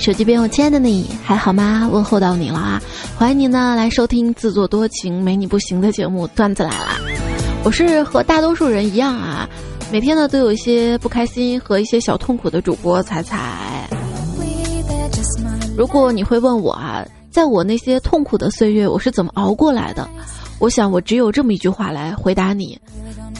[0.00, 1.86] 手机边我亲爱的你还好吗？
[1.92, 2.82] 问候到你了啊！
[3.18, 6.96] 欢迎你呢来收听自作多情没你不行的节目段子来了。
[7.64, 9.46] 我是和大多数人一样啊，
[9.92, 13.86] 每天呢都有一些不开心和一些小痛苦的主播彩彩。
[15.76, 20.08] 如果你会问我啊，在我那些痛苦的岁月，我是怎么熬过来的？
[20.60, 22.80] 我想我只有这么一句话来回答你，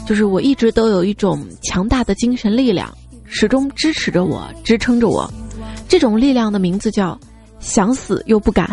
[0.05, 5.27] 就是我一直都有一种强大的精神力量，始终支持着我，支撑着我。
[5.91, 7.19] 这种力量的名字叫
[7.59, 8.65] 想死又不敢，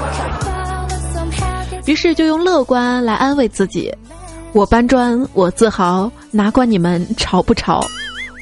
[1.86, 3.90] 于是就用乐观来安慰自己。
[4.52, 7.80] 我搬砖，我自豪，哪管你们潮不潮？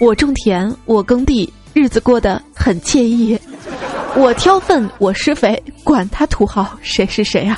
[0.01, 3.39] 我种田，我耕地，日子过得很惬意。
[4.17, 7.55] 我挑粪，我施肥，管他土豪谁是谁啊！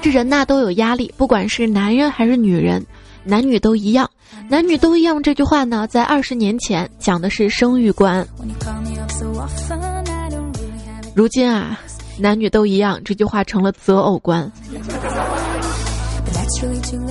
[0.00, 2.82] 这人呐都有压力，不管是男人还是女人，
[3.28, 4.10] 男女都一样。
[4.48, 8.26] 男女都一样这句话呢，在二十年前讲的是生育观。
[11.14, 11.78] 如今啊，
[12.18, 14.50] 男女都一样这句话成了择偶观。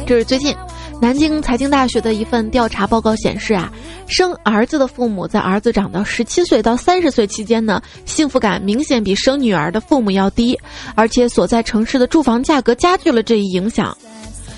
[0.07, 0.55] 这是最近
[0.99, 3.71] 南京财经大学的一份调查报告显示啊，
[4.07, 10.59] 生儿子的父母在儿子长到十七岁到三十岁期间呢，幸福感明显比生女儿的父母要低，
[10.95, 13.95] 而且所在城市的住房价格加剧了这一影响。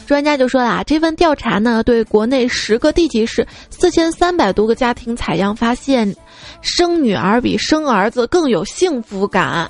[0.09, 6.15] 专家就说啦，这份调查呢，对国内十个地级市四千三百多个家庭采样，发现
[6.61, 9.69] 生女儿比生儿子更有幸福感。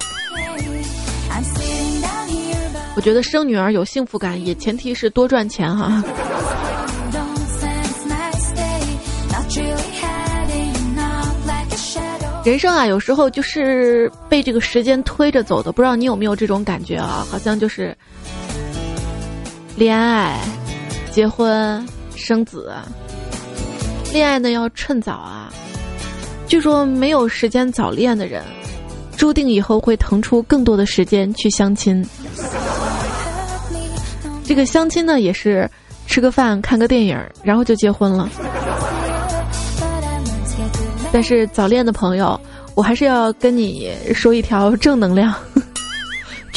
[2.96, 6.02] 我觉得生女儿有幸福感，也前提是多赚钱哈。
[12.46, 17.28] 人生啊，有时候就是被这个时间推着走的，不知道你有没有这种感觉啊？
[17.30, 17.94] 好像就是。
[19.80, 20.38] 恋爱、
[21.10, 22.70] 结婚、生子，
[24.12, 25.50] 恋爱呢要趁早啊！
[26.46, 28.44] 据说没有时间早恋的人，
[29.16, 32.06] 注定以后会腾出更多的时间去相亲。
[34.44, 35.70] 这个相亲呢，也是
[36.06, 38.30] 吃个饭、看个电影，然后就结婚了。
[41.10, 42.38] 但是早恋的朋友，
[42.76, 45.34] 我还是要跟你说一条正能量。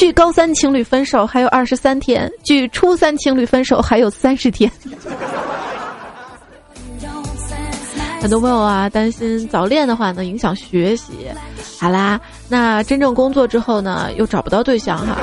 [0.03, 4.69] 距高三情侣分手还有二十三天，距初三情侣分手还有三十天。
[8.19, 11.31] 很多朋友啊，担心早恋的话呢影响学习。
[11.79, 12.19] 好啦，
[12.49, 15.15] 那真正工作之后呢，又找不到对象哈。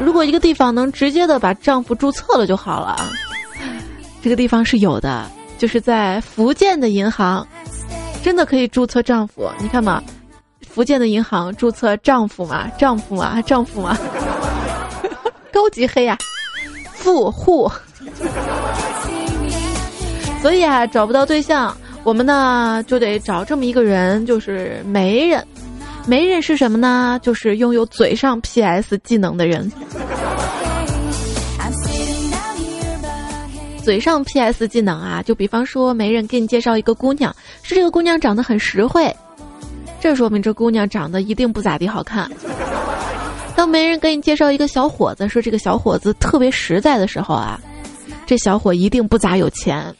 [0.00, 2.96] 如果一个地方能直接的把丈夫注册了就好了。
[4.22, 7.46] 这个地方是有的，就是在福建的银行，
[8.22, 9.46] 真的可以注册丈夫。
[9.58, 10.02] 你看嘛。
[10.72, 12.68] 福建的银行注册丈夫嘛？
[12.78, 13.42] 丈夫嘛？
[13.42, 13.98] 丈夫嘛？
[15.52, 16.16] 高级黑呀，
[16.92, 17.70] 富户。
[20.40, 25.44] 所以啊，找不到对象，我们呢就得找这么一个人，就是媒人。
[26.06, 27.18] 媒人是什么呢？
[27.22, 29.70] 就是拥有嘴上 PS 技能的人。
[33.84, 39.14] 嘴上 PS 技能啊，就比方说媒人给你介绍一个姑娘，是这个姑娘长得很实惠。
[40.00, 42.30] 这说明这姑娘长得一定不咋地好看。
[43.54, 47.60] 当没人给你介绍一个小伙子，说这个小伙子特别实在的时候啊，
[48.24, 49.94] 这小伙一定不咋有钱。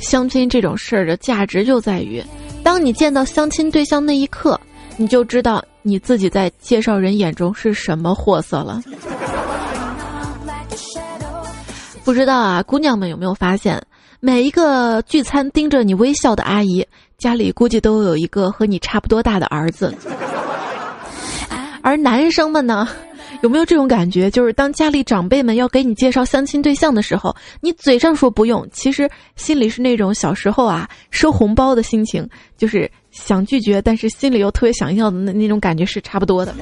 [0.00, 2.22] 相亲这种事儿的价值就在于，
[2.62, 4.58] 当你见到相亲对象那一刻，
[4.96, 8.82] 你就知道你自己在介绍人眼中是什么货色了。
[12.04, 13.80] 不知道啊，姑娘们有没有发现，
[14.20, 16.86] 每一个聚餐盯着你微笑的阿姨，
[17.16, 19.94] 家里估计都有一个和你差不多大的儿子。
[21.80, 22.88] 而男生们呢，
[23.42, 24.30] 有没有这种感觉？
[24.30, 36.54] 就是当家里长辈们要给你介绍相亲对象的时候，你嘴上说不用，其实心里是那种小时候啊收红包的心情，就是想拒绝，但是心里又特别想要的那那种感觉是差不多的。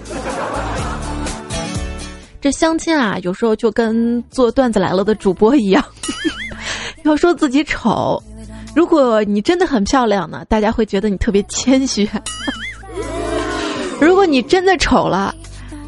[2.40, 5.84] 这相亲啊，有时候就跟做段子来了的主播一样，
[7.04, 8.22] 要说自己丑，
[8.74, 12.06] 如果你真的很漂亮呢，大家会觉得你特别谦虚；
[14.00, 15.34] 如果你真的丑了，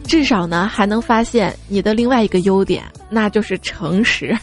[0.06, 4.36] 至少呢还能发现你的另外一个优点，那就是诚实。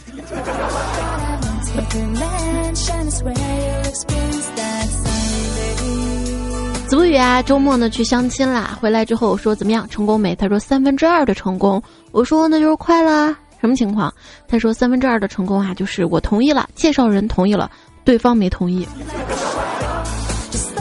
[6.87, 10.35] 子不语啊，周末呢去相亲啦，回来之后我说怎么样，成功没？
[10.35, 11.81] 他说三分之二的成功。
[12.11, 14.13] 我说那就是快啦，什么情况？
[14.47, 17.69] 他说三分之二的成功啊，就是我同意了，介绍人同意了，
[18.03, 18.87] 对方没同意。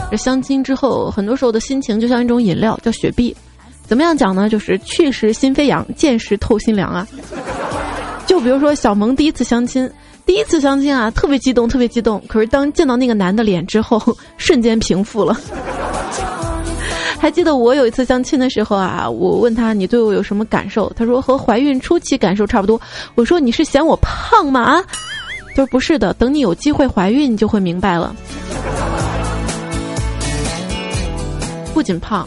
[0.09, 3.35] 这 相亲之后，很多时候的心情就像一种饮料，叫雪碧。
[3.83, 4.49] 怎么样讲呢？
[4.49, 7.07] 就是去时心飞扬，见时透心凉啊。
[8.25, 9.89] 就比如说小萌第一次相亲，
[10.25, 12.21] 第一次相亲啊，特别激动，特别激动。
[12.27, 13.99] 可是当见到那个男的脸之后，
[14.37, 15.35] 瞬间平复了。
[17.19, 20.91] 还记得我有一次相亲的时候啊，我问他你对我有什么感受？
[20.95, 22.79] 他说和怀孕初期感受差不多。
[23.13, 24.61] 我说你是嫌我胖吗？
[24.61, 24.83] 啊，
[25.49, 28.15] 他说不是的，等你有机会怀孕，你就会明白了。
[31.73, 32.25] 不仅胖，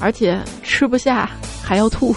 [0.00, 1.28] 而且吃不下
[1.62, 2.14] 还要吐。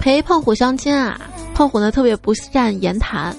[0.00, 1.20] 陪胖虎相亲啊，
[1.54, 3.34] 胖虎呢特别不善言谈。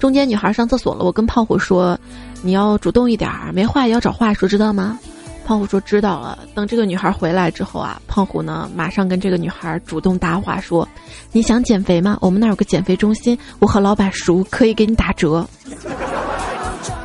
[0.00, 1.96] 中间女孩上厕所了，我跟胖虎说
[2.42, 4.98] ：“你要主动一点，没话也要找话说，知道吗？”
[5.46, 10.88] 胖虎说：“知道了。”等这个女孩回来之后啊，胖虎呢马上跟这个女孩主动搭话说
[11.32, 12.16] ：“你想减肥吗？
[12.22, 15.46] 我们那有个减肥中心，我和老板熟，可以给你打折。”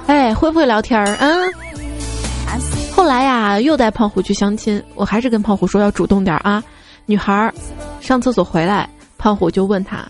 [0.07, 1.17] 哎，会不会聊天儿？
[1.19, 1.53] 嗯。
[2.95, 6.63] 后来呀，又带胖虎去相亲，我还是跟胖虎说要主动点啊。
[7.05, 7.53] 女孩
[7.99, 10.05] 上厕所回来，胖虎就问他：“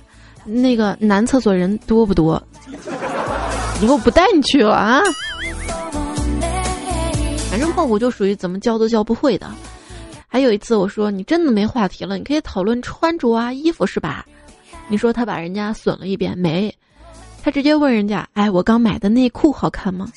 [0.45, 2.41] 那个男厕所人多不多？”
[3.81, 5.01] 以后不带你去了啊！
[7.50, 9.47] 反正胖虎就属于怎么教都教不会的。
[10.27, 14.25] 还有一次我说你真的没话题了，你可以讨论穿着啊、衣服是吧？
[14.88, 16.75] 你说他把人家损了一遍没？
[17.44, 20.07] 他直接问人家：“哎，我刚买的内裤好看吗？”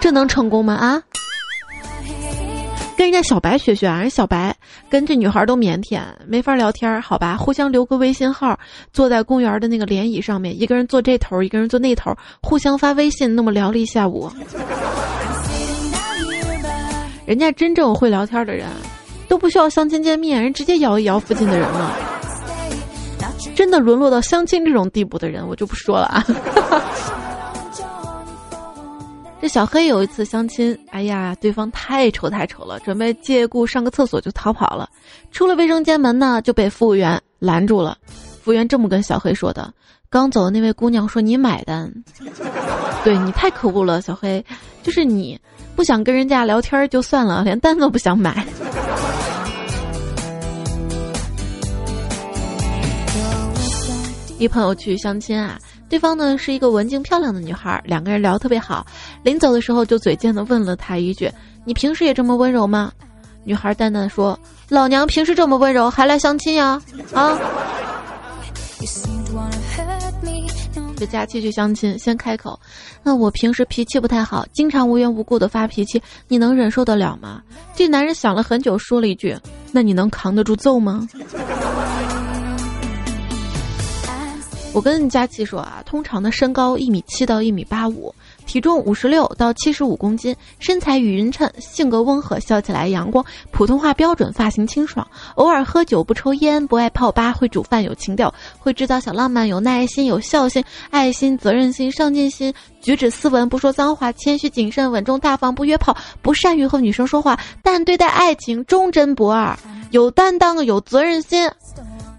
[0.00, 0.74] 这能成功吗？
[0.74, 1.02] 啊？
[3.00, 4.54] 跟人家小白学学啊，人小白
[4.90, 7.34] 跟这女孩都腼腆，没法聊天，好吧？
[7.34, 8.60] 互相留个微信号，
[8.92, 14.30] 坐在公园的那个莲椅上面，一个人坐这头，一个人坐那头，互相发微信，那么聊了一下午。
[17.24, 18.66] 人家真正会聊天的人，
[19.28, 21.96] 都不需要相亲见面，人直接摇一摇附近的人了。
[23.54, 26.22] 真的沦落到相亲这种地步的人，我就不说了啊。
[29.40, 34.86] 这小黑有一次相亲，哎呀，对方太丑太丑了，准备借故上个厕所就逃跑了。
[35.30, 37.96] 出了卫生间门呢，就被服务员拦住了。
[38.42, 39.72] 服务员这么跟小黑说的
[40.10, 41.90] ：“刚走的那位姑娘说你买单，
[43.02, 44.44] 对你太可恶了，小黑，
[44.82, 45.40] 就是你
[45.74, 48.46] 不想跟人家聊天就算了，连单都不想买。
[54.38, 55.58] ”一朋友去相亲啊。
[55.90, 58.86] 对方呢是一个文静漂亮的女孩，两个人聊得特别好。
[59.24, 61.30] 临走的时候就嘴贱的问了她一句
[61.66, 62.92] ：“你平时也这么温柔吗？”
[63.42, 64.38] 女孩淡淡说
[64.70, 66.80] ：“老娘平时这么温柔，还来相亲呀？”
[67.12, 67.36] 啊！
[70.96, 72.60] 这假期去相亲，先开口
[73.02, 77.42] ：“那我平时脾气不太好，经常无缘无故的发脾气，你能忍受得了吗？”
[77.74, 79.34] 这男人想了很久，说了一句
[79.72, 81.08] ：“那你能扛得住揍吗？”
[84.72, 88.14] 我跟佳琪说啊，通常的身高一米七到一米八五，
[88.46, 109.58] 体重五十六到七十五公斤，身材匀称，性格温和，笑起来阳光，普通话标准，发型清爽，偶尔喝酒不抽烟，不爱泡吧，会煮饭有情调，会制造小浪漫，有耐心，有孝心，爱心，责任心，上进心，举止斯文，不说脏话，谦虚谨慎，稳重大方，不约炮，不善于和女生说话，但对待爱情忠贞不二，
[109.90, 111.50] 有担当，有责任心，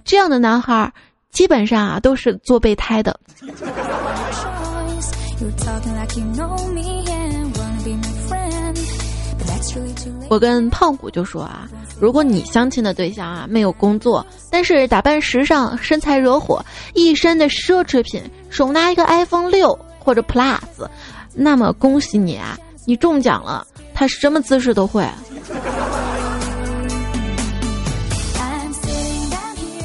[0.03, 0.91] 这样的男孩。
[1.31, 3.17] 基本上啊，都是做备胎的。
[10.29, 11.67] 我跟胖虎就说啊，
[11.99, 20.59] 如果你相亲的对象啊没有工作，但是打扮时尚，身材惹火，一身的奢侈品，手拿一个 iPhone 六或者 Plus，
[21.33, 25.07] 那么恭喜你啊，你中奖了，他什么姿势都会。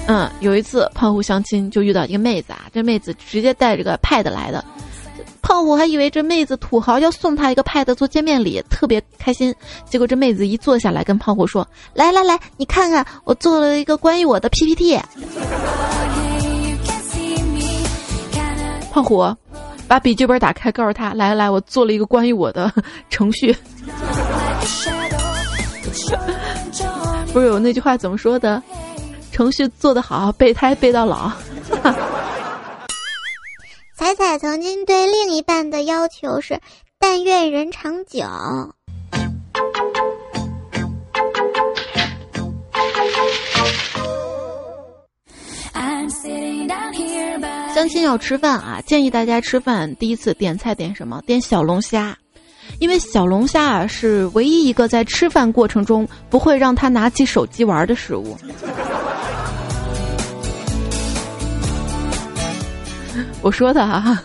[0.08, 4.64] 嗯，有一次胖虎相亲就遇到一个妹子啊，这妹子直接带着个 pad 来的，
[5.42, 9.52] 胖虎还以为这妹子土豪要送他一个 pad 做见面礼，特别开心。
[9.84, 14.96] 结果这妹子一坐下来跟胖虎说：“来来来，你看看我做了一个关于我的 PPT。”
[18.92, 19.26] 胖虎
[19.88, 22.72] 把笔记本打开，告诉他：“来来，我做了一个关于我的
[23.10, 23.52] 程序。
[27.32, 28.62] ”不是有那句话怎么说的？
[29.36, 31.30] 程序做得好，备胎备到老。
[33.94, 36.58] 彩彩曾经对另一半的要求是：
[36.98, 38.20] 但愿人长久。
[47.74, 51.20] 相亲要吃饭啊，建议大家吃饭第一次点菜点什么？
[51.26, 52.16] 点小龙虾，
[52.80, 58.34] 因为小龙虾啊是唯一一个在吃饭过程中不会让他拿起手机玩的食物。
[63.46, 64.20] 我说的啊，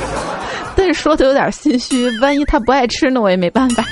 [0.76, 3.82] 但是说的有点心虚，万一他不爱吃呢，我也没办法。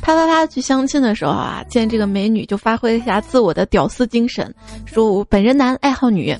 [0.00, 4.54] 啪啪啪去相亲的时候啊，见这个美女就发挥一下自我的屌丝精神，
[4.86, 6.32] 说我本人男爱好女，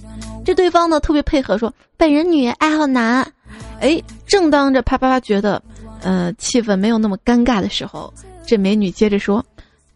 [0.44, 3.26] 这对方呢特别配合说本人女爱好男，
[3.80, 5.60] 哎，正当这啪啪啪觉得，
[6.02, 8.14] 呃，气氛没有那么尴尬的时候，
[8.46, 9.44] 这美女接着说，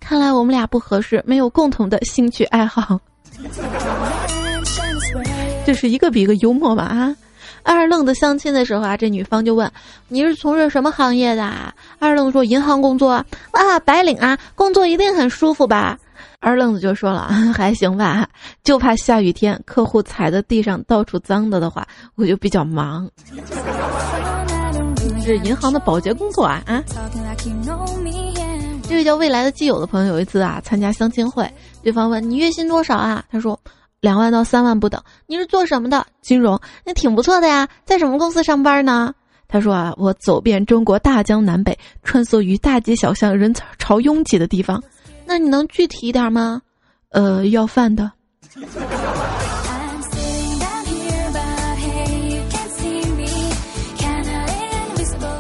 [0.01, 2.99] 看来我们俩不合适，没有共同的兴趣爱好。
[5.67, 7.15] 这是一个比一个幽默吧啊！
[7.63, 9.71] 二愣子相亲的时候啊，这女方就问
[10.09, 11.53] ：“你是从事什么行业的？”
[12.01, 13.13] 二愣子说：“银行工作。”
[13.53, 15.99] 啊，白领啊，工作一定很舒服吧？
[16.41, 18.27] 二愣子就说了：“还行吧，
[18.65, 23.09] 就怕下雨天客户踩在地上到处脏的的话，我就比较忙。”
[25.25, 26.83] 是银行的保洁工作啊啊！
[28.89, 31.49] 这位叫未来的基友的朋友有一次啊参加相亲会，
[31.83, 33.59] 对方问：“你月薪多少啊？”他说。
[34.01, 36.07] 两万到三万不等，你是做什么的？
[36.23, 37.69] 金融，那挺不错的呀。
[37.85, 39.13] 在什么公司上班呢？
[39.49, 44.81] 他说啊，我走遍中国大江南北，穿梭于大街小巷、人潮拥挤的地方。
[45.27, 46.63] 那你能具体一点吗？
[47.11, 48.13] 呃，要饭的。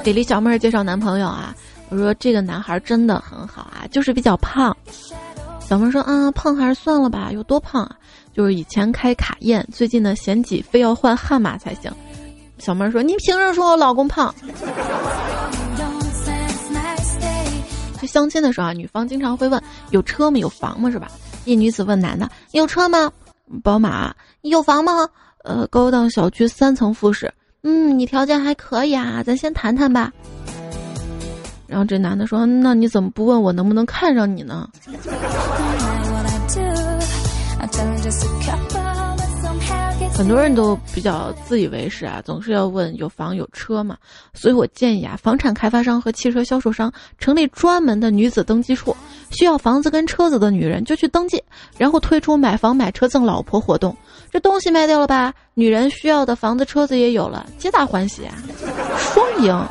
[0.03, 1.55] 给李小妹儿介绍男朋友啊，
[1.91, 4.77] 我说这个男孩真的很好啊，就是比较胖。
[5.61, 7.97] 小妹说啊，胖还是算了吧，有多胖啊？
[8.35, 11.91] 就是以前开卡宴，最近呢嫌挤，非要换悍马才行。
[12.59, 14.35] 小妹说：“你凭什么说我老公胖？”
[18.01, 20.39] 去相亲的时候啊，女方经常会问：“有车吗？
[20.39, 21.09] 有房吗？”是吧？
[21.45, 23.11] 一女子问男的：“有车吗？
[23.63, 24.15] 宝马？
[24.43, 25.09] 有房吗？
[25.45, 27.33] 呃，高档小区三层复式。
[27.63, 30.13] 嗯，你条件还可以啊，咱先谈谈吧。”
[31.69, 34.69] 然后这男的说：“那你怎么不问我能不能看上你呢？”
[40.15, 43.97] 很多人都比较自以为是啊，总是要问有房有车嘛。
[44.35, 48.97] 所以我建议啊，房产开发商和汽车销售商成立专门的女子登记处，
[49.31, 51.41] 需要房子跟车子的女人就去登记，
[51.77, 53.97] 然后推出买房买车赠老婆活动。
[54.33, 58.35] 这东西卖掉了吧，女人需要的房子车子也有了，皆大欢喜啊，
[58.97, 59.67] 双赢。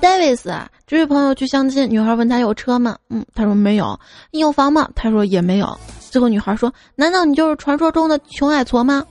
[0.00, 2.96] Davis 啊，这位朋友去相亲，女孩问他有车吗？
[3.10, 3.98] 嗯，他说没有。
[4.30, 4.88] 你有房吗？
[4.94, 5.78] 他说也没有。
[6.10, 9.04] 最后女孩说：“难道你就是传说中的穷矮矬吗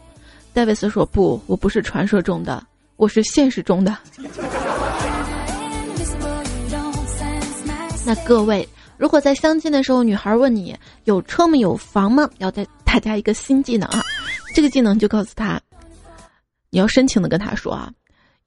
[0.54, 2.64] ？”Davis 说：“不，我不是传说中的，
[2.98, 3.96] 我是现实中的。”
[8.06, 8.68] 那各位，
[8.98, 11.56] 如果在相亲的时候，女孩问你有车吗？
[11.56, 12.28] 有房吗？
[12.40, 14.02] 要带大家一个新技能啊！
[14.56, 15.62] 这个技能就告诉他，
[16.72, 17.92] 你要深情的跟他说啊。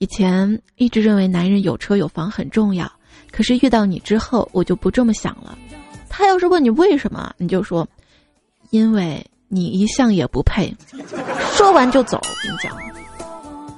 [0.02, 2.90] 以前一直认为男人有车有房很重要，
[3.30, 5.56] 可是遇到你之后，我就不这么想了。
[6.08, 7.86] 他要是问你为什么，你就说，
[8.70, 10.74] 因为你一向也不配。
[11.52, 12.76] 说完就走，跟你讲。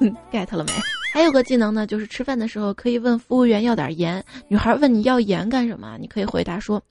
[0.33, 0.73] get 了没？
[1.13, 4.25] 还有个技能呢，就是吃饭的时候可以问服务员要点盐。
[4.49, 5.99] 女孩问你要盐干什么？
[6.01, 6.83] 你可以回答说，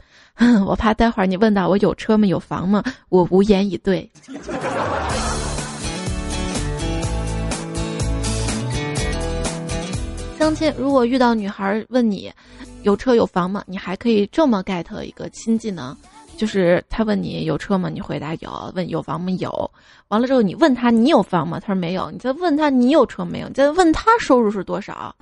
[0.68, 2.28] 我怕待会儿你问到我有车吗？
[2.28, 2.84] 有房吗？
[3.10, 4.08] 我无言以对。
[10.44, 12.30] 相亲，如果遇到女孩问你
[12.82, 13.64] 有车有房吗？
[13.66, 15.96] 你还可以这么 get 一个新技能，
[16.36, 17.88] 就是他问你有车吗？
[17.88, 18.74] 你回答有。
[18.76, 19.32] 问有房吗？
[19.40, 19.72] 有。
[20.10, 21.62] 完了之后你问他你有房吗？
[21.62, 22.12] 他说没有。
[22.12, 23.48] 你再问他你有车没有？
[23.48, 25.16] 你再问他收入是多少？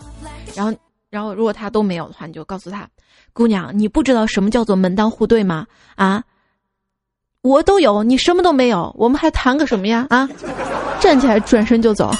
[0.56, 0.76] 然后，
[1.12, 2.90] 然后如果他都没有的话，你就告诉他，
[3.32, 5.68] 姑娘，你不知道什么叫做门当户对吗？
[5.98, 6.24] 啊，
[7.44, 10.08] 我都有，你什么都没有，我们还谈个什么呀？
[10.10, 10.28] 啊，
[11.00, 12.12] 站起来转身就走。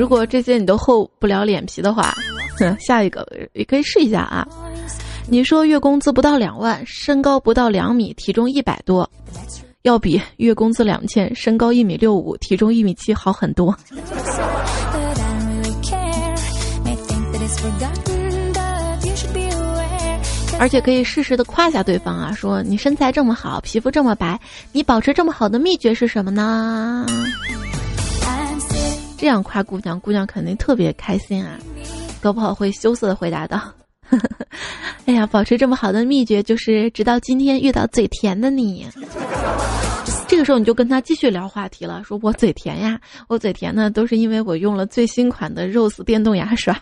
[0.00, 2.14] 如果这些你都厚不了脸皮的话，
[2.78, 4.48] 下一个也可以试一下啊。
[5.28, 9.08] 你说月工资不到两万，身高不到两米，体重一百多，
[9.82, 13.76] 要比月工资两千，身高一米六五，体重一米七好很多。
[20.58, 24.40] 而且可以适时的夸下对方啊，说你身材这么好，皮肤这么白，
[24.72, 27.04] 你保持这么好的秘诀是什么呢？
[29.20, 31.58] 这样夸姑娘，姑娘肯定特别开心啊，
[32.22, 33.60] 搞不好会羞涩地回答道
[35.04, 38.88] ：“哎呀，保持这么好的秘诀就是直到今天遇到嘴甜的你。”
[40.26, 42.98] 这个时候你就跟他继续聊话题了，说我嘴甜呀，
[43.28, 46.74] 我嘴甜呢都是因为我用了最新款的 Rose 电动牙刷。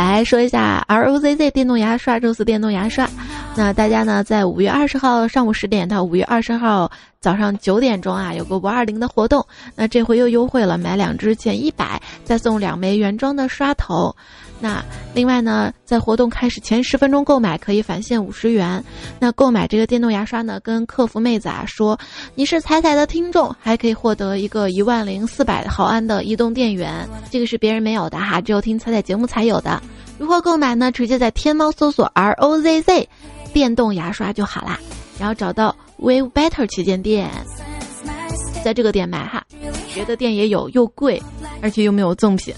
[0.00, 3.06] 来，说一下 R O Z Z 电动牙刷宙斯电动牙刷。
[3.54, 6.90] 那大家呢，在五月二十号上午十点到五月二十号
[7.20, 9.46] 早上九点钟啊，有个五二零的活动。
[9.74, 14.16] 那这回又优惠了，买两支减一百，再送两枚原装的刷头。
[14.60, 18.84] 那另外呢，在活动开始前十分钟购买可以返现五十元。
[19.18, 21.98] 那购买这个电动牙刷呢，跟客服妹子啊说
[22.34, 29.82] 你是彩彩的听众，还可以获得一个一万零四百毫安的移动电源，这个是别人没有的哈，只有听彩彩节目才有的。
[30.18, 30.92] 如何购买呢？
[30.92, 33.08] 直接在天猫搜索 R O Z Z
[33.54, 34.78] 电动牙刷就好啦，
[35.18, 37.30] 然后找到 Wave Better 旗舰店，
[38.62, 39.42] 在这个店买哈，
[39.94, 41.22] 别的店也有，又贵，
[41.62, 42.54] 而且又没有赠品。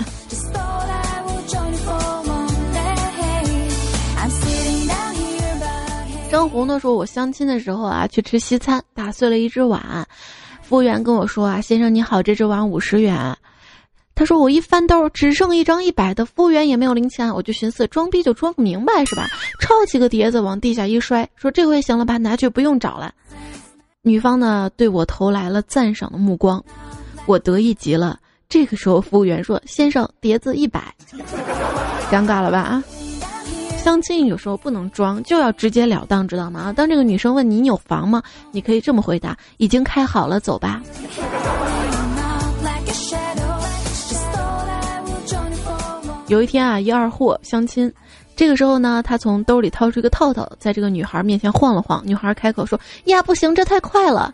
[6.33, 10.09] 张红呢说：“我相亲的时候啊，去吃西餐，打碎了一只碗。
[10.63, 13.37] 服务员跟我说啊，先生你好，这只碗五十元。
[14.15, 17.29] 他说我一翻兜，只剩一张一百的，服务员也没有零钱。
[17.35, 19.29] 我就寻思装逼就装不明白是吧？
[19.61, 23.13] 抄起个碟子往地下一摔，说这回行了吧，拿去不用找了。
[24.01, 26.65] 女方呢对我投来了赞赏的目光，
[27.27, 28.19] 我得意极了。
[28.49, 30.83] 这个时候服务员说：先生，碟子一百，
[32.11, 32.83] 尴尬了吧啊？”
[33.83, 36.73] 相亲有时候不能装，就要直截了当，知道吗？
[36.73, 38.23] 当这个女生问你你有房吗？
[38.53, 40.81] 你可以这么回答：已经开好了，走吧。
[46.29, 47.93] 有一天啊，一二货相亲，
[48.37, 52.01] 这个时候呢，他从兜里掏出一个套套，在这个女孩面前晃了晃。
[52.07, 54.33] 女孩开口说：“呀，不行，这太快了。”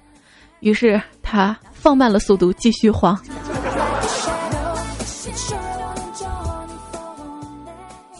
[0.60, 3.18] 于是他放慢了速度，继续晃。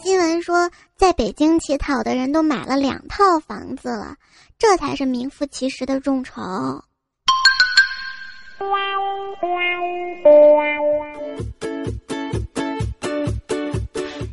[0.03, 0.67] 新闻说。
[0.99, 4.17] 在北京乞讨的人都买了两套房子了，
[4.57, 6.33] 这才是名副其实的众筹。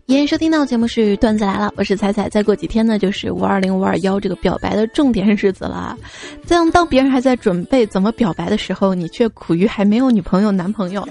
[0.08, 2.28] 欢迎收听到节目是段子来了，我是彩彩。
[2.28, 5.96] 再过几天呢，就是五二零五二幺这个表白的重点日子了。
[6.49, 11.08] 这样，当别人还在准备怎么表白的时候，你却苦于还没有女朋友男朋友，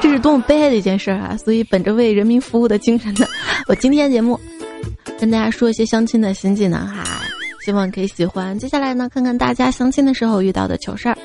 [0.00, 1.36] 这是多么悲哀的一件事啊！
[1.36, 3.24] 所以，本着为人民服务的精神呢，
[3.68, 4.40] 我今天节目。
[5.24, 7.02] 跟大家说一些相亲的新技能哈，
[7.64, 8.58] 希望可以喜欢。
[8.58, 11.16] 接下来呢，看看大家相亲的时候遇到的糗事儿。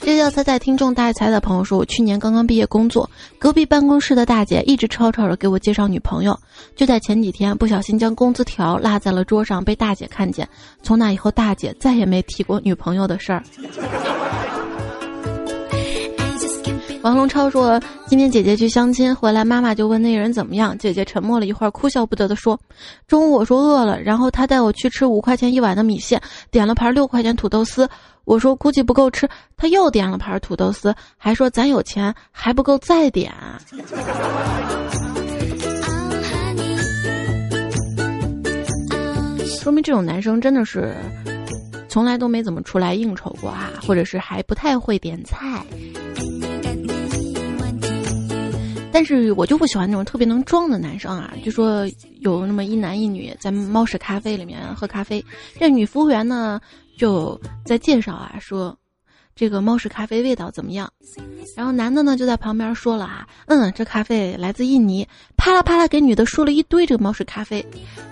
[0.00, 6.34] 这叫彩彩听众大爱财的朋友说，我去年刚刚毕业工作，隔壁办公室的大姐一直吵吵着给我介绍女朋友。
[6.74, 10.48] 就在前几天，不小心将工资条落在了桌上，被大姐看见。
[10.82, 13.42] 从那以后，大姐再也没提过女朋友的事儿。
[17.06, 20.76] 王龙超说：“今天姐姐去相亲回来，妈妈就问那人怎么样。
[20.76, 22.58] 姐姐沉默了一会儿，哭笑不得的说：
[23.06, 27.88] 中午我说饿了，然后他带我去吃五块钱一碗的米线，点了盘六块钱土豆丝。
[28.24, 33.32] 我说估计不够吃，他又点了盘土豆丝，还说咱有钱还不够再点。
[39.60, 40.92] 说明这种男生真的是
[41.88, 45.64] 从来都没怎么出来应酬过啊，或者是还不太会点菜。”
[48.96, 51.34] 但是我就不喜欢那种特别能装的男生啊！
[51.44, 51.86] 就说
[52.20, 55.22] 有那么一男一女在猫屎咖啡里面喝咖啡，
[55.60, 56.58] 这女服务员呢
[56.96, 58.74] 就在介绍啊，说
[59.34, 60.90] 这个猫屎咖啡味道怎么样？
[61.54, 65.06] 然后男的呢就在旁边说了啊，嗯，这咖啡来自印尼，
[65.36, 67.62] 啪啦啪啦给女的说了一堆这个猫屎咖啡，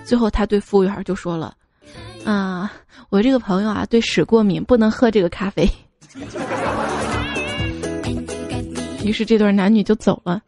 [0.04, 1.54] 最后他对服务员就说了，
[2.26, 2.70] 啊，
[3.08, 5.66] 我这个朋友啊对屎过敏，不能喝这个咖啡。
[9.02, 10.42] 于是这对男女就走了。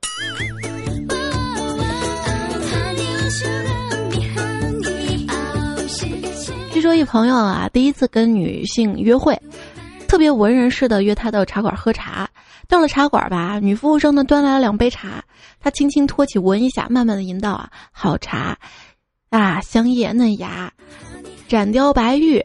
[6.76, 9.40] 据说一朋友啊，第一次跟女性约会，
[10.06, 12.28] 特别文人似的约她到茶馆喝茶。
[12.68, 15.24] 到了茶馆吧，女服务生呢端来了两杯茶，
[15.58, 18.58] 他轻轻托起闻一下，慢慢的引导啊，好茶，
[19.30, 20.70] 啊香叶嫩芽，
[21.48, 22.44] 斩雕白玉，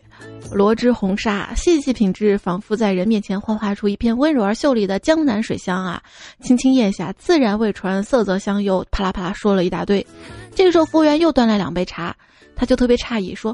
[0.53, 6.01] 罗织红纱，细细品质，仿佛在人面前幻化出一片温柔而秀丽的江南水乡啊。
[6.41, 10.07] 轻轻咽下，自然味醇，色泽香幽啪啦啪啦说了一大堆。
[10.55, 12.15] 这个时候，服务员又端来两杯茶，
[12.55, 13.53] 他就特别诧异说。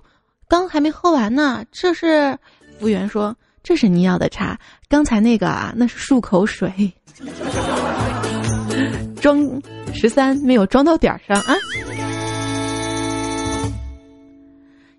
[0.50, 2.32] 刚还没喝完呢，这是
[2.80, 4.58] 服务员说：“这是你要的茶，
[4.88, 6.72] 刚才那个啊，那是漱口水。
[9.20, 9.62] ”装
[9.94, 11.54] 十三没有装到点儿上啊！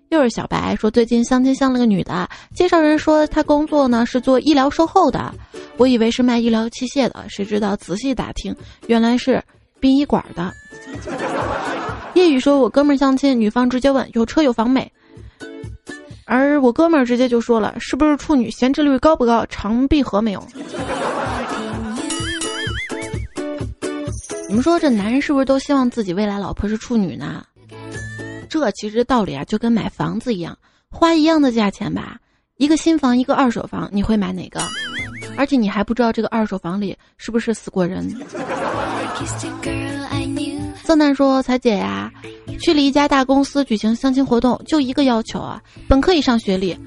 [0.09, 5.33] 又是小白说，最近相亲相了个女的，介绍人说她工作呢是做医疗售后的，
[5.77, 9.41] 我以为是卖医疗器械的，谁知道仔细打听，原来是
[9.79, 10.51] 殡仪馆的。
[12.13, 14.91] 夜雨说，我哥们儿相亲，女方直接问有车有房没？
[16.31, 18.51] 而我哥们儿直接就说了：“是不是处女？
[18.51, 19.43] 闲置率高不高？
[19.47, 20.45] 长闭合没有？”
[24.47, 27.43] 你们说这男人是不是都希望自己未来老婆是处女呢？
[28.47, 30.55] 这其实道理啊，就跟买房子一样，
[30.91, 32.19] 花一样的价钱吧，
[32.57, 34.59] 一个新房一个二手房，你会买哪个？
[35.39, 38.13] 而且你还不知道这个二手房里是不是死过人。
[40.83, 42.11] 色难说：“彩姐呀，
[42.59, 46.77] 去了一家大公司举行相亲活动，就一个要求啊，本科以上学历。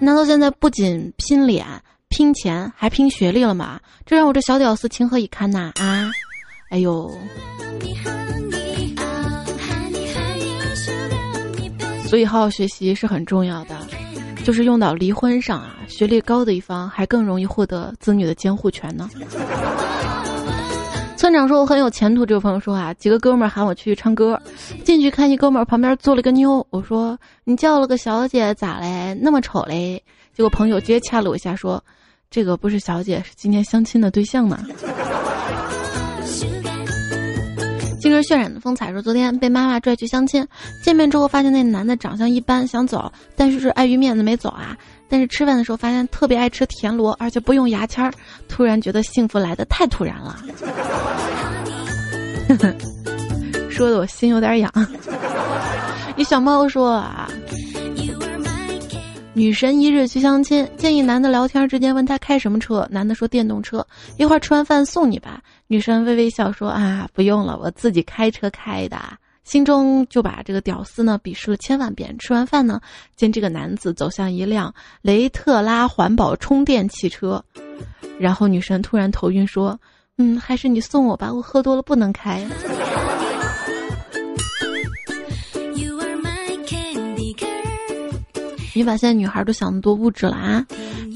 [0.00, 1.66] 难道现在不仅拼脸、
[2.08, 3.78] 拼钱，还拼学历了吗？
[4.06, 5.72] 这让我这小屌丝情何以堪呐！
[5.78, 6.10] 啊，
[6.70, 7.14] 哎呦！
[12.06, 13.76] 所以好好学习是很重要的，
[14.48, 19.06] 就是用到离婚上啊，学历高的一方还更容易获得子女的监护权呢。”
[21.18, 22.24] 村长说我很有前途。
[22.24, 24.40] 这位朋友说啊，几个哥们儿喊我去唱歌，
[24.84, 26.66] 进去看一哥们儿旁边坐了个妞。
[26.70, 29.12] 我说你叫了个小姐咋嘞？
[29.20, 30.02] 那么丑嘞？
[30.32, 31.84] 结果朋友直接掐了我一下，说
[32.30, 34.58] 这个不是小姐，是今天相亲的对象呢。
[38.08, 40.42] 今日渲染的风采说，昨天被妈妈拽去相亲，
[40.82, 44.74] 见面之后发现那男的长相一般，想走，但是是碍于面子没走啊。
[45.10, 48.10] 但是吃饭的时候发现特别爱吃田螺，而且不用牙签儿，
[48.48, 50.38] 突然觉得幸福来的太突然了，
[53.68, 54.72] 说的我心有点痒。
[56.16, 57.28] 一小猫说啊，
[59.38, 65.40] 女神一日去相亲，建议男的聊天之间问他开什么车，男的说电动车，一会儿吃完饭送你吧。
[65.68, 68.98] 女神微微笑说啊，不用了，我自己开车开的。
[69.44, 72.18] 心中就把这个屌丝呢鄙视了千万遍。
[72.18, 72.80] 吃完饭呢，
[73.14, 77.40] 见这个男子走向一辆雷特拉环保充电汽车，
[78.18, 79.78] 然后女神突然头晕说
[80.18, 82.44] ：“嗯，还是你送我吧，我喝多了不能开。”
[88.78, 90.64] 你把现女孩都想的多物质了啊！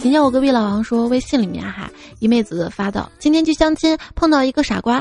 [0.00, 5.00] 今天我隔壁老王说，微信里面哈一妹子发到：今天去相亲碰到一个傻瓜，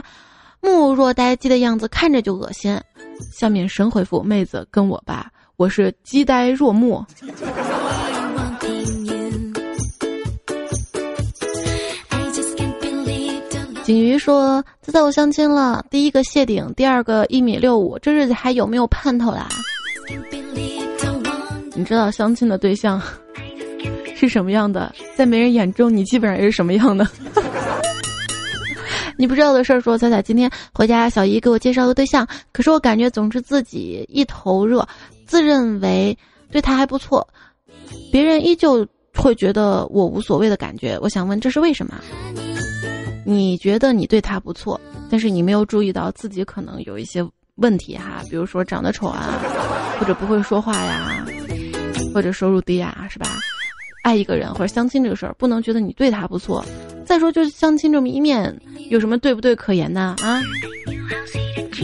[0.59, 2.79] 目若呆鸡的样子，看着就恶心。
[3.33, 7.03] 下面神回复妹子跟我吧，我是鸡呆若木。
[13.83, 19.49] 锦鱼说：“他在我相亲了，第一个谢顶，第二个一米六五，这日子还有没有盼头啦？”
[21.81, 23.01] 你知道相亲的对象
[24.15, 27.09] 是什么样的，在没人眼中，你基本上也是什么样的。
[29.17, 34.87] 你不知道的事儿，说彩彩今天回家，小姨给我介绍个对象，可是我感觉总是自己一头热，
[35.25, 36.15] 自认为
[36.51, 37.27] 对他还不错，
[38.11, 40.95] 别人依旧会觉得我无所谓的感觉。
[41.01, 41.99] 我想问，这是为什么？
[43.25, 49.39] 你觉得你对他不错，但是你没有注意到自己可能有一些问题哈，比如说长得丑啊，
[49.99, 51.25] 或者不会说话呀，
[52.13, 53.27] 或者收入低啊，是吧？
[54.03, 56.65] 爱一个人或者相亲这个事儿，不能觉得你对他不错。
[57.05, 60.15] 再说，就是相亲这么一面，有什么对不对可言呢？
[60.23, 60.41] 啊，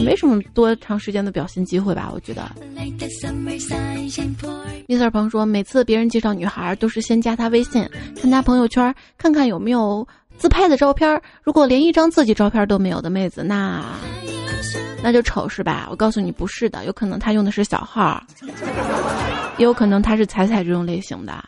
[0.04, 2.10] 没什么多长时间的表现机会吧？
[2.12, 2.50] 我觉得。
[4.88, 5.10] Mr.
[5.10, 7.88] 鹏说，每次别人介绍女孩，都是先加她微信，
[8.20, 10.04] 看她朋友圈，看看有没有
[10.38, 11.22] 自拍的照片。
[11.44, 13.84] 如果连一张自己照片都没有的妹子，那
[15.02, 15.86] 那就丑是吧？
[15.90, 18.22] 我告诉你，不是的，有可能他用的是小号，
[19.56, 21.44] 也有可能他是彩彩这种类型的。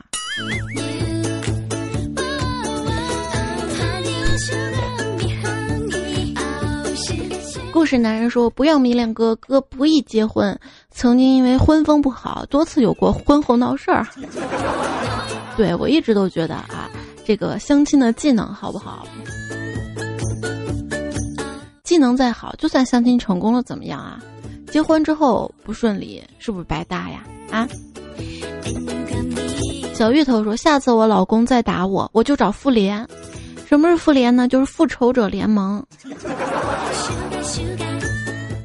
[7.72, 10.58] 故事男人说：“不要迷恋哥哥，不宜结婚。
[10.90, 14.06] 曾经因为婚风不好，多次有过婚后闹事儿。
[15.56, 16.90] 对我一直都觉得啊，
[17.24, 19.06] 这个相亲的技能好不好？
[21.90, 24.22] 技能再好，就算相亲成功了，怎么样啊？
[24.70, 27.24] 结婚之后不顺利，是不是白搭呀？
[27.50, 27.66] 啊？”
[29.92, 33.04] 小芋头说：“下次我老公再打我，我就找妇联。
[33.66, 34.46] 什么是妇联呢？
[34.46, 35.84] 就是复仇者联盟。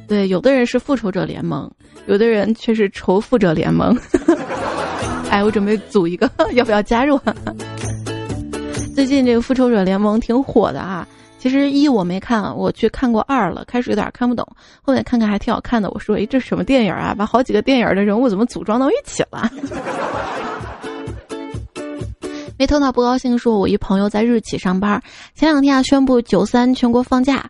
[0.06, 1.68] 对，有的人是复仇者联盟，
[2.06, 3.98] 有的人却是仇富者联盟。
[5.30, 7.18] 哎，我准备组一个， 要不要加入？
[8.94, 11.04] 最近这个复仇者联盟挺火的啊。
[11.38, 14.46] 其实一我没看，我去看过二了，开始有点看不懂，
[14.82, 15.90] 后面看看还挺好看的。
[15.90, 17.14] 我说：诶，这什么电影啊？
[17.16, 19.50] 把好几个电影的人物怎么组装到一起了？”
[22.58, 25.00] 没头脑不高兴，说我一朋友在日企上班，
[25.34, 27.44] 前两天啊宣布九三全国放假，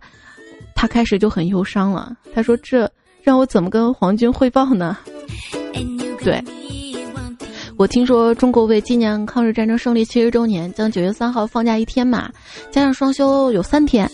[0.75, 2.13] 他开始就很忧伤了。
[2.35, 2.91] 他说：“这
[3.23, 4.97] 让我怎么跟皇军汇报呢？”
[6.25, 6.43] 对，
[7.79, 12.31] 我听说中国为纪念抗日战争胜利七十周年，将九月三号放假一天嘛，
[12.71, 14.11] 加上双休有三天。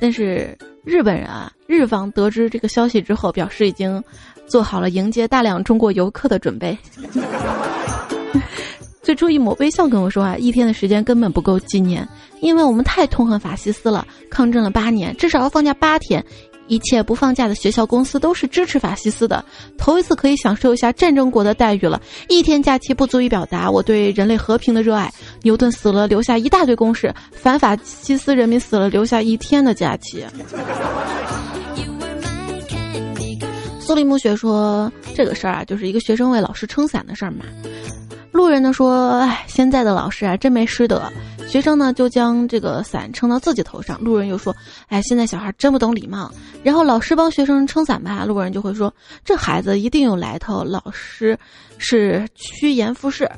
[0.00, 4.02] 但是日本人啊，日方得知这个消息之后，表示已经
[4.46, 6.76] 做好了迎接大量中国游客的准备。
[9.02, 12.06] 最初一抹微笑跟我说啊，一天的时间根本不够纪念，
[12.40, 16.24] 因为我们太痛恨法西斯了，抗争了八年，至少要放假八天，
[16.68, 19.44] 一切不放假的学校公司都是支持法西斯的，
[19.78, 22.00] 头一次可以享受一下战争国的待遇了。
[22.28, 25.12] 一天假期不足以表达我对人类和平的热爱。
[25.42, 30.24] 牛顿死了，留下一大堆公式；反法西斯人民死了，留下一天的假期。
[33.80, 37.44] 苏里木雪说：“这个事儿啊，就是一个学生为老师撑伞的事儿嘛。”
[38.32, 41.10] 路人呢说：“哎，现在的老师啊，真没师德。”
[41.48, 43.98] 学生呢就将这个伞撑到自己头上。
[44.00, 44.54] 路人又说
[44.88, 46.30] ：“哎，现在小孩真不懂礼貌。”
[46.62, 48.92] 然后老师帮学生撑伞吧，路人就会说
[49.24, 51.38] ：“这孩子一定有来头。”老师
[51.78, 53.30] 是趋炎附势。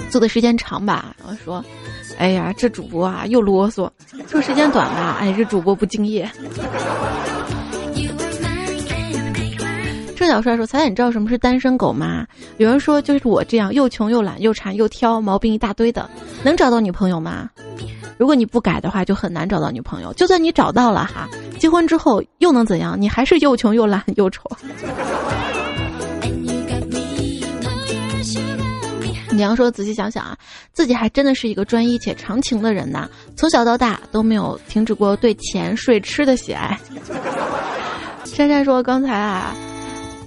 [0.09, 1.63] 做的时间长吧，我说。
[2.17, 3.87] 哎呀，这主播啊又啰嗦，
[4.27, 6.27] 说时间短吧，哎，这主播不敬业。
[10.15, 12.25] 郑小帅说：“彩彩，你知道什么是单身狗吗？
[12.57, 16.09] 有人说就是我这样，又穷又懒又馋又挑，毛病一大堆的，
[16.41, 17.47] 能找到女朋友吗？
[18.17, 20.11] 如果你不改的话，就很难找到女朋友。
[20.13, 22.99] 就算你找到了哈，结婚之后又能怎样？
[22.99, 24.41] 你还是又穷又懒又丑。”
[29.35, 30.37] 娘说：“仔细想想啊，
[30.73, 33.09] 自己还真的是一个专一且长情的人呐。
[33.35, 36.79] 从小到大都没有停止过对钱、睡、吃的喜爱。
[38.25, 39.55] ”珊珊说：“刚才啊，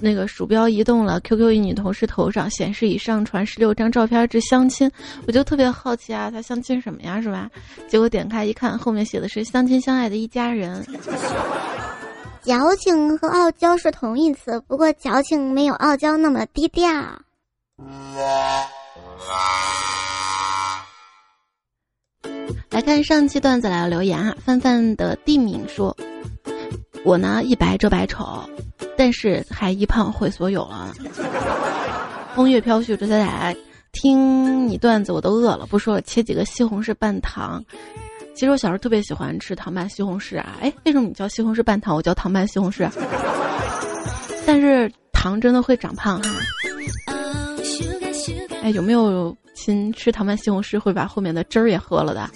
[0.01, 4.89] 那个鼠标移动了，QQ 一女同事头上显示已上传十六张照片至相亲，
[5.27, 7.49] 我就特别好奇啊，他相亲什么呀，是吧？
[7.87, 10.83] 结果点开一看，后面写的是相亲相爱的一家人。
[12.41, 16.89] 矫情和傲娇是同义词，不过矫情没有傲娇那么低调。”
[22.69, 25.95] 来看上期段子来了留言啊，范范的地名说
[27.03, 28.47] ：“我呢一白遮百丑，
[28.97, 30.93] 但是还一胖毁所有了。
[32.35, 33.57] ”风月飘絮，这仔仔
[33.91, 37.61] 听你段子我都饿了，不说了，切几个西红柿拌糖。
[38.33, 42.89] 其实我小时候特别喜欢吃糖拌西红柿啊，哎，为什么你叫西红柿拌糖，我叫糖拌西红柿？
[44.45, 46.29] 但是糖真的会长胖哈。
[48.61, 52.29] 哎，有没有亲吃糖拌西红柿会把后面的汁儿也喝了的？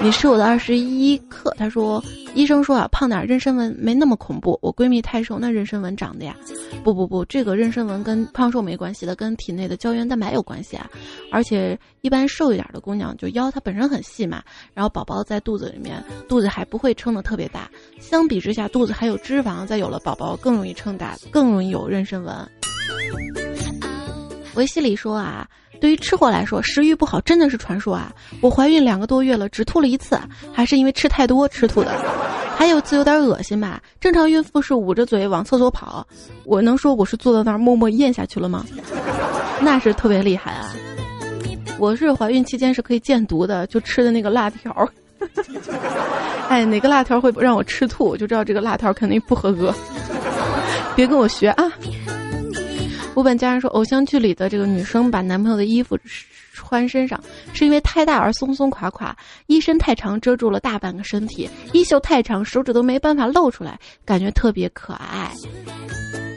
[0.00, 1.54] 你是我的二十一克。
[1.56, 2.02] 他说，
[2.34, 4.58] 医生说啊，胖点妊娠纹没那么恐怖。
[4.60, 6.34] 我闺蜜太瘦，那妊娠纹长的呀？
[6.82, 10.90] 不不不，这个妊娠纹跟胖瘦没关系的，跟体内的胶原蛋白有关系啊。
[11.30, 14.42] 而且一般瘦一点的姑娘，就腰它本身很细嘛，
[14.74, 17.70] 然后宝宝在肚子里面，肚子还不会撑得特别大。
[18.00, 23.51] 相比之下，肚子还有脂肪，再有了宝宝更容易撑大，更容易有妊娠纹。
[24.54, 25.46] 维西里说啊，
[25.80, 28.12] 对于吃货来说，食欲不好真的是传说啊！
[28.40, 30.18] 我怀孕两个多月了，只吐了一次，
[30.52, 31.90] 还是因为吃太多吃吐的。
[32.56, 33.80] 还有次有点恶心吧？
[34.00, 36.06] 正常孕妇是捂着嘴往厕所跑，
[36.44, 38.64] 我能说我是坐在那儿默默咽下去了吗？
[39.60, 40.72] 那是特别厉害啊！
[41.78, 44.88] 我是怀孕期间是可以见毒的，就吃的那个辣条。
[46.48, 49.74] 哎，哪个辣条会让我吃吐，我就知道这个辣条肯定不合格。
[50.94, 51.64] 别跟我学啊！
[53.14, 55.98] 我本家人说，偶像剧里的这个女生把男朋友的衣服
[56.52, 57.22] 穿身上，
[57.52, 59.14] 是因为太大而松松垮垮，
[59.46, 65.30] 衣身太长遮住了大半个身体，衣袖太长手指都没办法露出来，感觉特别可爱。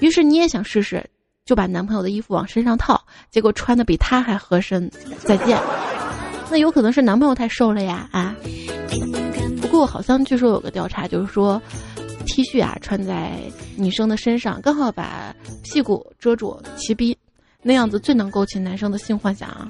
[0.01, 1.03] 于是你也想试试，
[1.45, 4.91] 就把男朋友的衣服往身上套，结果穿的比他还合身。
[5.19, 5.57] 再见。
[6.49, 8.35] 那有可能是男朋友太瘦了呀啊！
[9.61, 11.61] 不过好像据说有个调查，就是说。
[12.27, 13.39] T 恤啊，穿在
[13.77, 17.15] 女生的身上，刚好把屁股遮住，齐逼，
[17.61, 19.69] 那样子最能勾起男生的性幻想啊。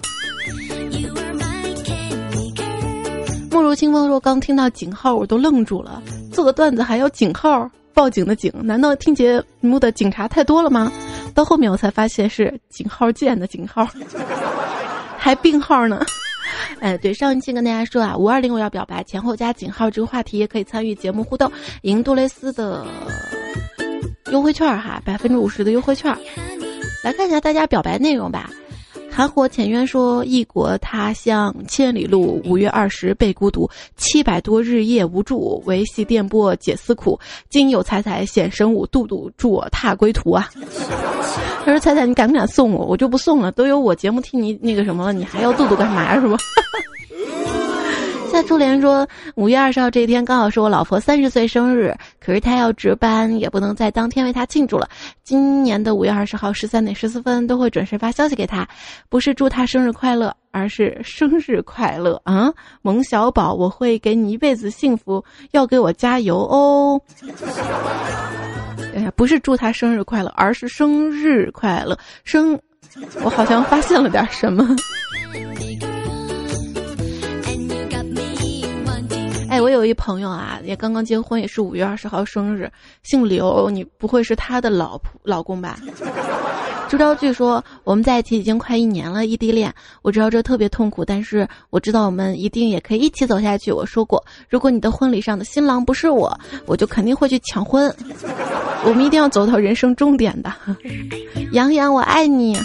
[3.51, 6.01] 莫如清风说：“刚听到井号，我都愣住了。
[6.31, 10.91] 做个段子还要井号，报警的警，难道听节目的警察太多了吗？
[11.35, 13.87] 到后面我才发现是井号键的井号，
[15.19, 16.03] 还病号呢。”
[16.79, 22.85] 哎，对，上一期跟大家说啊，五二零我要表白，前后加井号这个话题也可以参与节目互动，赢杜蕾斯的
[24.31, 26.15] 优惠券哈，百分之五十的优惠券。
[27.03, 28.49] 来看一下大家表白内容吧。
[29.15, 37.17] 寒火浅渊说：“异国他乡千里路，五月二十被孤独，七百多日夜无助，维系电波解思苦。
[37.49, 40.49] 今有彩彩显神武，杜杜助我踏归途啊！”
[41.63, 42.85] 他说：“彩彩，你敢不敢送我？
[42.85, 46.19] 我就不送了，都有我节目替你那个什么了，你还要杜杜干嘛呀？
[46.19, 46.35] 是不？”
[48.35, 54.89] 夏初莲说，五月二十号这一天刚好是我老婆三十岁生日，可是她要值班，也不能在当天为她庆祝了。
[55.23, 58.67] 今年的五月二十号十三点十四分都会准时发消息给她，
[59.07, 66.99] 不是祝她生日快乐，而是生日快乐啊，萌小宝，我会给你一辈子幸福，要给我加油哦。
[68.95, 72.59] 哎呀，不是祝她生日快乐，而是生日快乐，生，
[73.23, 74.75] 我好像发现了点什么。
[79.55, 82.69] 哎，我有一朋友啊，也刚刚结婚，也是五月二十号生日，
[83.03, 85.79] 姓刘，你不会是他的老婆老公吧？
[86.89, 93.71] 朱昭据说我们在一起已经快一年了，异地恋，我知道这特别痛苦，但是我知道我们一定也可以一起走下去。
[93.71, 97.89] 我说过，如果你的婚礼上的新郎不是我，我就肯定会去抢婚。
[98.83, 100.51] 我们一定要走到人生终点的。
[101.53, 102.59] 杨洋，我爱你。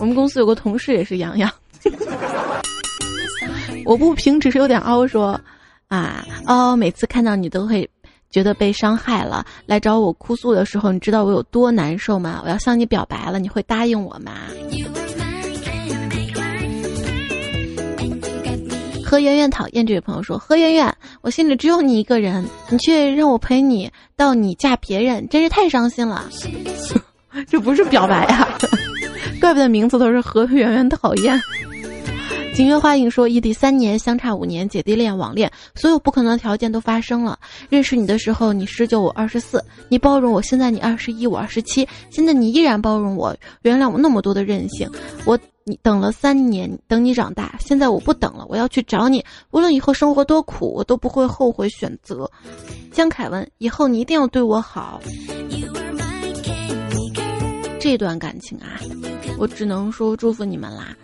[0.00, 1.50] 我们公司有个同事也是杨洋。
[3.90, 5.04] 我不平，只是有点凹。
[5.04, 5.40] 说，
[5.88, 7.90] 啊，哦，每次看到你都会
[8.30, 9.44] 觉得被伤害了。
[9.66, 12.40] 来找我哭诉的时候，你知道我有多难受吗？
[12.44, 14.30] 我要向你表白了，你会答应我吗？
[19.04, 26.30] 何圆圆讨厌这位朋友说，何圆圆，我心里只有你一个人，你却让我陪你到你嫁别人，真是太伤心了。
[27.50, 28.48] 这不是表白呀，
[29.40, 31.36] 怪不得名字都是何圆圆讨厌。
[32.52, 37.38] 景月花影说：“异地三年，相差五年，姐弟恋、网恋，所有不可能的条件都发生了。
[37.70, 44.90] 认识你的时候，你十九，我二十四，你包容我；现在你二十一，我二十七，现在你依然包容我，原谅我那么多的任性。
[45.24, 49.24] 我你等了三年，等你长大，现在我不等了，我要去找你。
[49.52, 52.30] 无论以后生活多苦，我都不会后悔选择。”
[52.92, 55.00] 江凯文，以后你一定要对我好。
[57.80, 58.78] 这段感情啊，
[59.38, 60.94] 我只能说祝福你们啦。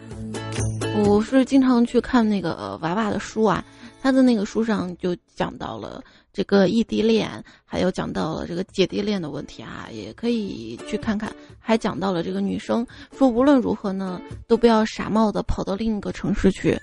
[1.05, 3.65] 我是经常去看那个娃娃的书啊，
[4.03, 7.31] 他的那个书上就讲到了这个异地恋，
[7.65, 11.31] 还有讲到了这个姐弟恋的问题啊，也可以去看看。
[11.59, 16.79] 还讲到了这个女生说，无论如何呢，都不要傻冒的跑到另一个城市去。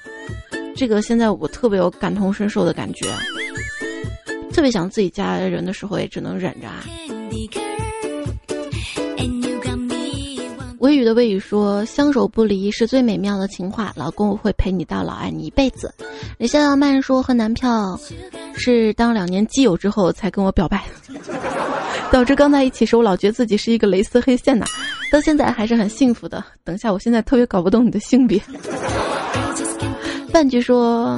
[0.76, 3.08] 这个现在我特别有感同身受的感觉，
[4.52, 6.84] 特别想自己家人的时候，也只能忍着啊。
[10.84, 15.89] 微雨的微雨说：“相守不离是最美妙的情话，老公我会陪你到老，爱你一辈子。”
[16.38, 17.98] 李逍遥慢说：“和男票
[18.54, 20.84] 是当两年基友之后才跟我表白，
[22.12, 24.65] 导致刚在一起时我老觉得自己是一个蕾丝黑线呐，
[25.10, 26.43] 到现在还是很幸福的。
[26.65, 28.41] 等下，我现在特别搞不懂你的性别。
[30.34, 31.17] ”半句说。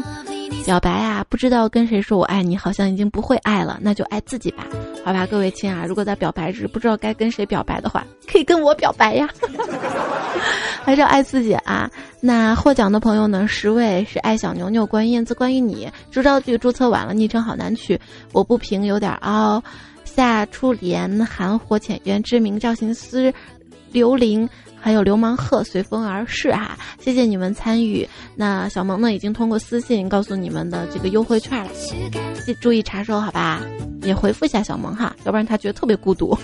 [0.65, 4.65] 表白啊，不知道跟谁说我爱你，好像已经不会爱了，那就爱自己吧。
[5.03, 9.29] 好吧，各位亲啊，如果在表白日不知道该跟谁表白的话，可以跟我表白呀。
[10.83, 11.89] 还是要爱自己啊。
[12.21, 13.47] 那获奖的朋友呢？
[13.47, 15.89] 十位是爱小牛牛、关燕子、关于你。
[16.11, 17.99] 朱昭剧注册晚了，昵称好难取。
[18.31, 19.61] 我不平有点凹。
[20.03, 23.33] 夏初莲、寒火浅渊、知名赵行思、
[23.91, 24.47] 刘玲。
[24.85, 28.07] 还有流氓鹤随风而逝哈，谢谢你们参与。
[28.35, 31.71] 那小萌呢，已经通过私信告诉你们的这个优惠券了，
[32.45, 33.63] 记注意查收好吧，
[34.03, 36.37] 也回复一下小萌哈，要不然他觉得特别孤独。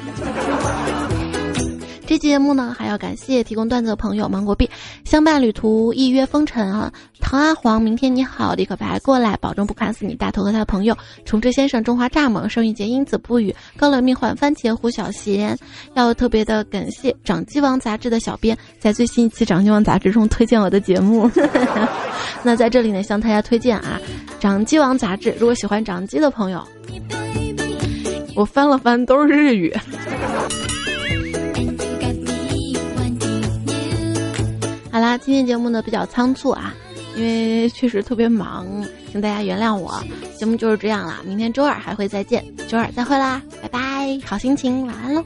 [2.12, 4.70] 这节目呢，还要感谢提供段子的朋友：芒果币、
[5.06, 10.14] 相伴旅途、一约风尘啊、唐阿黄、明天你好、立可白过来，保证不砍死你。
[10.14, 10.94] 大头和他的朋友：
[11.24, 15.58] 重置先生、中华蚱蜢、盛玉洁、英子不语、高冷命换、番茄、胡小贤。
[15.94, 21.32] 要特别的感谢掌机王杂志的小编，在最新一期掌机王杂志中推荐我的节目。
[22.44, 23.98] 那在这里呢，向大家推荐啊，
[24.38, 25.34] 掌机王杂志。
[25.40, 26.62] 如果喜欢掌机的朋友，
[28.36, 29.74] 我翻了翻，都是日语。
[35.02, 36.74] 啦今天节目呢比较仓促啊
[37.16, 38.68] 因为确实特别忙
[39.12, 40.02] 请大家原谅我。
[40.38, 45.24] 节目就是这样啦明天周二还会再见周二再会啦拜拜好心情晚安喽。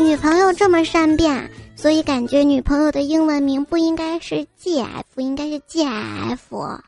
[0.00, 6.80] 女朋友这么善变所以感觉女朋友的英文名不应该是 gf 应该是 gf 哦？